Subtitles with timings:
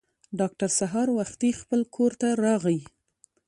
[0.39, 2.79] ډاکټر سهار وختي خپل کور ته راغی.